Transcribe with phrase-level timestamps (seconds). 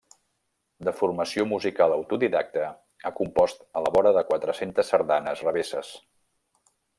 [0.85, 2.69] De formació musical autodidacta,
[3.03, 5.93] ha compost a la vora de quatre-centes sardanes revesses.